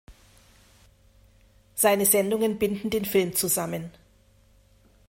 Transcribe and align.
Seine 1.75 2.07
Sendungen 2.07 2.57
binden 2.57 2.89
den 2.89 3.05
Film 3.05 3.35
zusammen. 3.35 3.91